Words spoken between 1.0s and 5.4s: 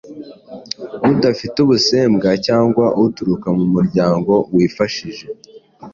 udafite ubusembwa cyangwa uturuka mu muryango wifashije.